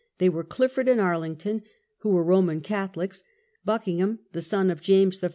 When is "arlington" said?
0.99-1.61